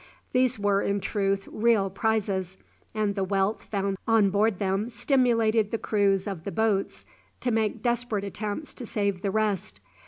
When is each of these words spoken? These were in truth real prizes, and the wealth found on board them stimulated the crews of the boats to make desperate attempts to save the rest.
These 0.31 0.57
were 0.57 0.81
in 0.81 0.99
truth 0.99 1.47
real 1.51 1.91
prizes, 1.91 2.57
and 2.95 3.13
the 3.13 3.23
wealth 3.23 3.61
found 3.63 3.99
on 4.07 4.31
board 4.31 4.57
them 4.57 4.89
stimulated 4.89 5.69
the 5.69 5.77
crews 5.77 6.25
of 6.25 6.43
the 6.43 6.51
boats 6.51 7.05
to 7.41 7.51
make 7.51 7.83
desperate 7.83 8.23
attempts 8.23 8.73
to 8.73 8.85
save 8.87 9.21
the 9.21 9.29
rest. 9.29 9.79